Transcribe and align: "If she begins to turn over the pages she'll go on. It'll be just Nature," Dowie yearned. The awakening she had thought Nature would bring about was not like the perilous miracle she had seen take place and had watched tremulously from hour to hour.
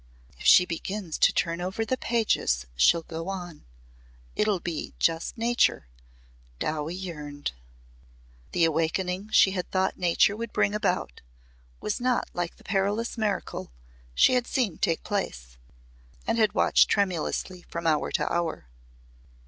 "If 0.39 0.47
she 0.47 0.65
begins 0.65 1.19
to 1.19 1.31
turn 1.31 1.61
over 1.61 1.85
the 1.85 1.95
pages 1.95 2.65
she'll 2.75 3.03
go 3.03 3.29
on. 3.29 3.65
It'll 4.35 4.59
be 4.59 4.95
just 4.97 5.37
Nature," 5.37 5.85
Dowie 6.57 6.95
yearned. 6.95 7.51
The 8.51 8.65
awakening 8.65 9.29
she 9.29 9.51
had 9.51 9.69
thought 9.69 9.99
Nature 9.99 10.35
would 10.35 10.53
bring 10.53 10.73
about 10.73 11.21
was 11.81 12.01
not 12.01 12.27
like 12.33 12.55
the 12.55 12.63
perilous 12.63 13.15
miracle 13.15 13.71
she 14.15 14.33
had 14.33 14.47
seen 14.47 14.79
take 14.79 15.03
place 15.03 15.59
and 16.25 16.39
had 16.39 16.55
watched 16.55 16.89
tremulously 16.89 17.61
from 17.69 17.85
hour 17.85 18.11
to 18.13 18.33
hour. 18.33 18.65